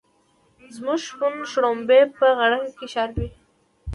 زموږ 0.75 0.99
شپون 1.07 1.33
شړومبی 1.51 2.01
په 2.17 2.27
غړکه 2.39 2.69
کې 2.77 2.87
شاربي. 2.93 3.27